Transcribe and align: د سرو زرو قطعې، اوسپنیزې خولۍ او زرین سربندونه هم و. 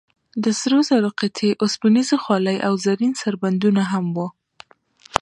د 0.43 0.45
سرو 0.59 0.79
زرو 0.89 1.09
قطعې، 1.19 1.51
اوسپنیزې 1.63 2.15
خولۍ 2.23 2.57
او 2.67 2.73
زرین 2.85 3.13
سربندونه 3.21 3.81
هم 3.91 4.05
و. 4.15 4.17